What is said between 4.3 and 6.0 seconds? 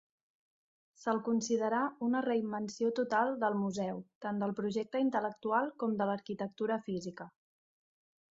del projecte intel·lectual com